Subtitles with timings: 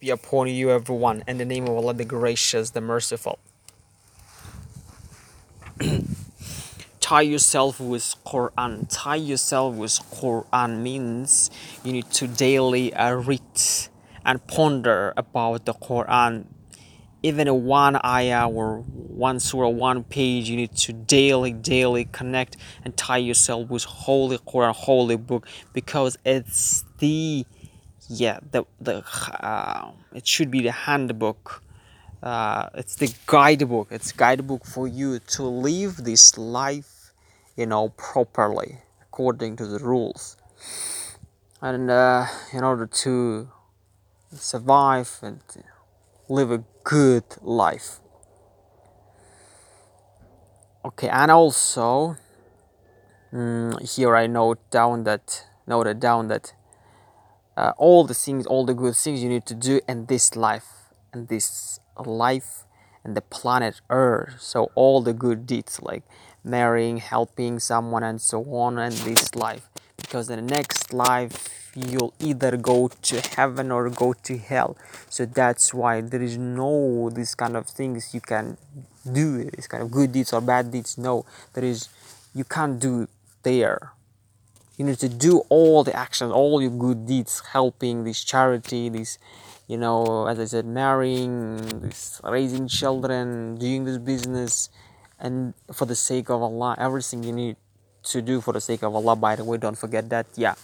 [0.00, 1.24] be upon you, everyone.
[1.26, 3.40] In the name of Allah, the gracious, the merciful.
[7.00, 8.86] tie yourself with Quran.
[8.88, 11.50] Tie yourself with Quran means
[11.82, 13.40] you need to daily uh, read
[14.24, 16.44] and ponder about the Quran.
[17.24, 22.96] Even one ayah or one surah, one page, you need to daily, daily connect and
[22.96, 27.44] tie yourself with Holy Quran, Holy Book, because it's the
[28.08, 29.04] yeah the the
[29.40, 31.62] uh, it should be the handbook.
[32.22, 33.88] Uh, it's the guidebook.
[33.92, 37.12] It's guidebook for you to live this life
[37.56, 40.36] you know properly according to the rules.
[41.60, 43.48] And uh, in order to
[44.32, 45.40] survive and
[46.28, 48.00] live a good life.
[50.84, 52.16] Okay and also
[53.32, 56.52] mm, here i note down that noted down that
[57.58, 60.68] uh, all the things, all the good things you need to do in this life,
[61.12, 62.62] in this life,
[63.02, 64.36] and the planet Earth.
[64.38, 66.04] So all the good deeds like
[66.44, 69.68] marrying, helping someone, and so on, and this life.
[69.96, 74.76] Because in the next life, you'll either go to heaven or go to hell.
[75.10, 78.56] So that's why there is no this kind of things you can
[79.04, 79.50] do.
[79.50, 80.96] This kind of good deeds or bad deeds.
[80.96, 81.88] No, there is.
[82.34, 83.08] You can't do
[83.42, 83.97] there
[84.78, 89.18] you need to do all the actions all your good deeds helping this charity this
[89.66, 94.70] you know as i said marrying this raising children doing this business
[95.18, 97.56] and for the sake of allah everything you need
[98.02, 100.54] to do for the sake of allah by the way don't forget that yeah.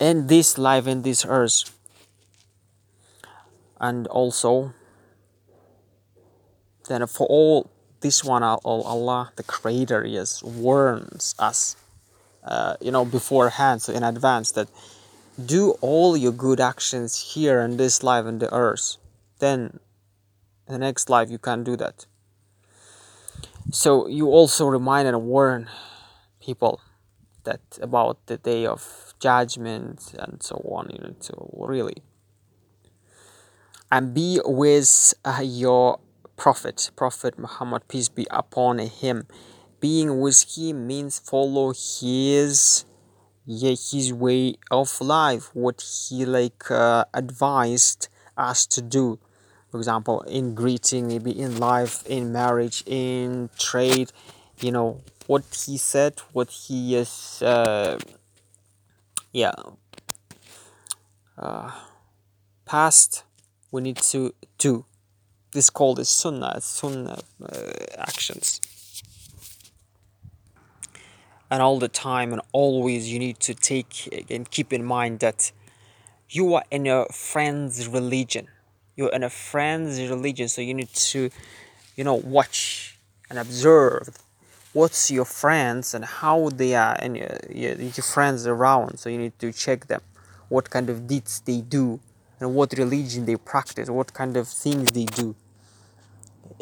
[0.00, 1.74] And this life and this earth
[3.80, 4.72] and also
[6.88, 7.68] then for all
[8.00, 11.74] this one uh, allah the creator yes warns us
[12.48, 14.68] uh, you know beforehand so in advance that
[15.44, 18.96] do all your good actions here in this life in the earth
[19.38, 19.78] then
[20.68, 22.06] the next life you can't do that.
[23.72, 25.68] So you also remind and warn
[26.40, 26.80] people
[27.44, 32.02] that about the day of judgment and so on you know to really.
[33.90, 35.98] And be with uh, your
[36.36, 39.26] prophet prophet muhammad peace be upon him
[39.80, 42.84] being with him means follow his
[43.46, 49.18] yeah his way of life what he like uh, advised us to do.
[49.70, 54.10] For example in greeting maybe in life in marriage in trade
[54.60, 57.98] you know what he said what he is uh,
[59.32, 59.52] yeah
[61.36, 61.70] uh,
[62.64, 63.24] past
[63.70, 64.84] we need to do.
[65.52, 68.60] This called is sunnah sunnah uh, actions
[71.50, 75.52] and all the time and always you need to take and keep in mind that
[76.30, 78.48] you are in a friend's religion.
[78.96, 81.30] You're in a friend's religion so you need to
[81.96, 82.98] you know watch
[83.30, 84.18] and observe
[84.72, 88.98] what's your friends and how they are and your, your, your friends around.
[88.98, 90.02] So you need to check them
[90.48, 92.00] what kind of deeds they do
[92.40, 95.34] and what religion they practice what kind of things they do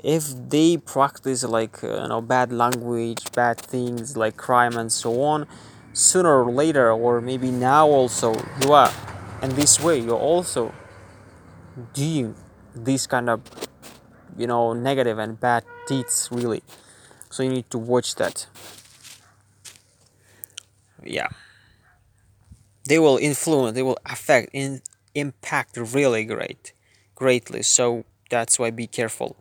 [0.02, 5.22] if they practice like uh, you know bad language bad things like crime and so
[5.22, 5.46] on
[5.92, 8.92] sooner or later or maybe now also you are
[9.42, 10.72] in this way you're also
[11.92, 12.34] doing
[12.74, 13.40] these kind of
[14.36, 16.62] you know negative and bad deeds really.
[17.30, 18.46] So you need to watch that.
[21.02, 21.28] Yeah.
[22.88, 24.82] They will influence they will affect in
[25.14, 26.72] impact really great
[27.14, 27.62] greatly.
[27.62, 29.36] So that's why be careful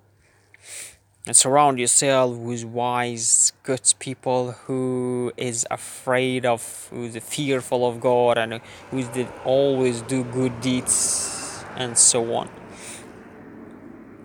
[1.27, 8.37] and surround yourself with wise good people who is afraid of who's fearful of god
[8.37, 12.49] and who did always do good deeds and so on.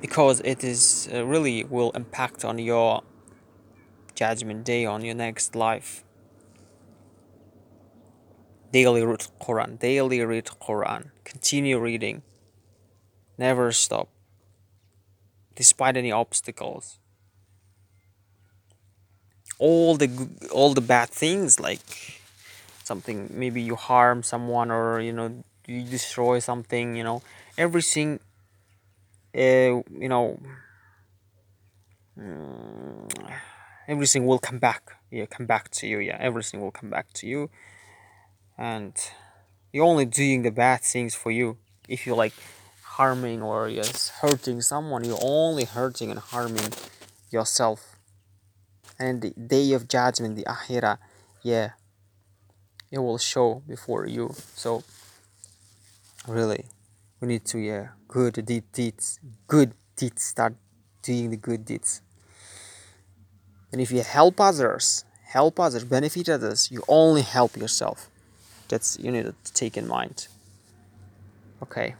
[0.00, 3.02] Because it is uh, really will impact on your
[4.14, 6.04] judgment day on your next life.
[8.72, 12.22] Daily read quran daily read quran continue reading.
[13.38, 14.08] Never stop
[15.62, 16.84] despite any obstacles.
[19.58, 20.08] All the
[20.58, 21.88] all the bad things like
[22.90, 25.28] something maybe you harm someone or you know
[25.66, 27.18] you destroy something you know
[27.58, 28.08] everything
[29.36, 29.72] uh,
[30.04, 30.26] you know
[32.18, 33.32] mm,
[33.86, 37.26] everything will come back yeah come back to you yeah everything will come back to
[37.26, 37.50] you.
[38.58, 38.94] And
[39.72, 41.56] you're only doing the bad things for you.
[41.88, 42.34] If you like
[42.96, 46.72] harming or yes hurting someone you're only hurting and harming
[47.30, 47.96] yourself.
[48.98, 50.98] And the day of judgment the akhirah
[51.42, 51.70] yeah
[52.90, 54.34] it will show before you.
[54.54, 54.82] So
[56.26, 56.64] really
[57.20, 60.54] we need to yeah good deed, deeds good deeds start
[61.02, 62.02] doing the good deeds.
[63.70, 65.04] And if you help others
[65.38, 68.10] help others benefit others you only help yourself.
[68.68, 70.26] That's you need to take in mind.
[71.62, 71.94] Okay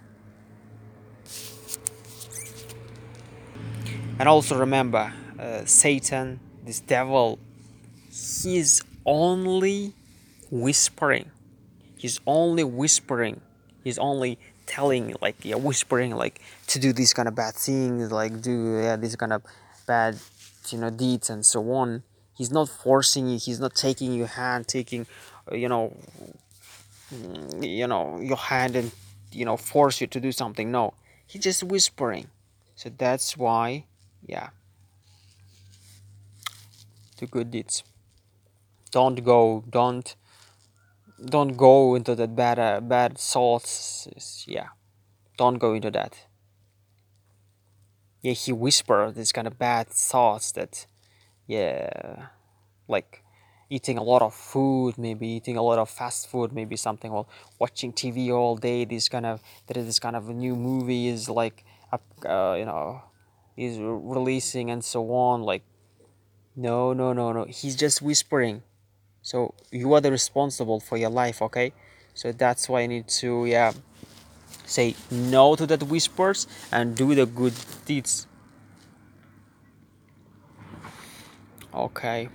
[4.21, 7.39] and also remember uh, satan this devil
[8.11, 9.95] he's only
[10.51, 11.31] whispering.
[11.97, 13.41] He's only whispering.
[13.85, 18.41] He's only telling like yeah whispering like to do these kind of bad things like
[18.41, 19.43] do yeah these kind of
[19.85, 20.17] bad
[20.69, 22.03] you know deeds and so on.
[22.37, 23.39] He's not forcing you.
[23.39, 25.07] He's not taking your hand taking
[25.51, 25.97] uh, you know
[27.13, 28.93] mm, you know your hand and
[29.33, 30.71] you know force you to do something.
[30.71, 30.95] No.
[31.27, 32.29] He's just whispering.
[32.75, 33.85] So that's why
[34.27, 34.51] yeah.
[37.17, 37.83] Do good deeds.
[38.91, 40.17] Don't go don't
[41.25, 44.09] don't go into that bad uh, bad thoughts.
[44.47, 44.69] Yeah.
[45.37, 46.27] Don't go into that.
[48.23, 50.87] Yeah he whispered these kind of bad thoughts that
[51.47, 52.27] yeah
[52.89, 53.23] like
[53.71, 57.25] eating a lot of food maybe eating a lot of fast food maybe something or
[57.59, 61.29] watching tv all day this kind of there is this kind of new movie is
[61.29, 61.65] like
[62.27, 63.01] uh, you know
[63.61, 65.63] is releasing and so on like
[66.57, 68.63] no no no no he's just whispering.
[69.23, 71.73] So you are the responsible for your life okay?
[72.15, 73.73] So that's why i need to yeah
[74.67, 77.55] say no to that whispers and do the good
[77.85, 78.27] deeds.
[81.75, 82.29] Okay.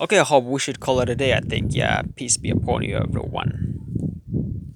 [0.00, 1.34] Okay i hope we should call it a day.
[1.34, 3.61] I think yeah peace be upon you everyone